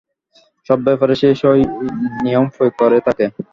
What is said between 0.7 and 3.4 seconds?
ব্যাপারেই সে সেই নিয়ম প্রয়োগ করে থাকে।